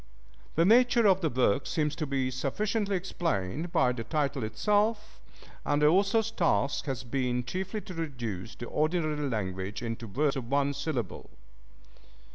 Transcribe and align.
The 0.55 0.65
nature 0.65 1.05
of 1.05 1.21
the 1.21 1.29
work 1.29 1.67
seems 1.67 1.95
to 1.97 2.07
be 2.07 2.31
sufficiently 2.31 2.95
explained 2.95 3.71
by 3.71 3.91
the 3.91 4.03
title 4.03 4.43
itself, 4.43 5.19
and 5.63 5.79
the 5.79 5.89
author's 5.89 6.31
task 6.31 6.85
has 6.85 7.03
been 7.03 7.43
chiefly 7.43 7.81
to 7.81 7.93
reduce 7.93 8.55
the 8.55 8.65
ordinary 8.65 9.29
language 9.29 9.83
into 9.83 10.07
words 10.07 10.35
of 10.35 10.49
one 10.49 10.73
syllable. 10.73 11.29